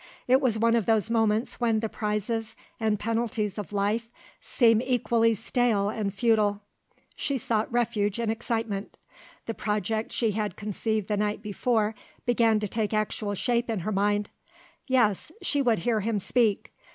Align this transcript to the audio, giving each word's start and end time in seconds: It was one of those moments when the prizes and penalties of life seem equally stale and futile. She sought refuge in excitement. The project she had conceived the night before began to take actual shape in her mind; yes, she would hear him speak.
It 0.27 0.41
was 0.41 0.57
one 0.57 0.75
of 0.75 0.87
those 0.87 1.11
moments 1.11 1.59
when 1.59 1.79
the 1.79 1.87
prizes 1.87 2.55
and 2.79 2.97
penalties 2.99 3.59
of 3.59 3.71
life 3.71 4.09
seem 4.39 4.81
equally 4.81 5.35
stale 5.35 5.89
and 5.89 6.11
futile. 6.11 6.63
She 7.15 7.37
sought 7.37 7.71
refuge 7.71 8.17
in 8.17 8.31
excitement. 8.31 8.97
The 9.45 9.53
project 9.53 10.11
she 10.11 10.31
had 10.31 10.55
conceived 10.55 11.07
the 11.07 11.17
night 11.17 11.43
before 11.43 11.93
began 12.25 12.59
to 12.61 12.67
take 12.67 12.95
actual 12.95 13.35
shape 13.35 13.69
in 13.69 13.81
her 13.81 13.91
mind; 13.91 14.31
yes, 14.87 15.31
she 15.43 15.61
would 15.61 15.77
hear 15.85 15.99
him 15.99 16.17
speak. 16.17 16.71